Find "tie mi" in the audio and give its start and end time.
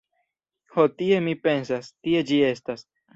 1.01-1.35